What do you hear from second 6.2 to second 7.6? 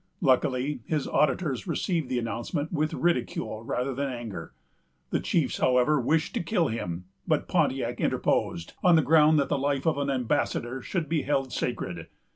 to kill him; but